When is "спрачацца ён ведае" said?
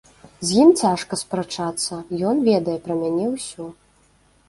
1.23-2.77